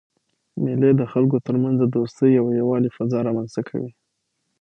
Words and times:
مېلې 0.63 0.91
د 0.95 1.01
خلکو 1.11 1.37
ترمنځ 1.47 1.75
د 1.79 1.85
دوستۍ 1.95 2.31
او 2.41 2.45
یووالي 2.59 2.89
فضا 2.97 3.19
رامنځ 3.27 3.49
ته 3.55 3.61
کوي. 3.69 3.91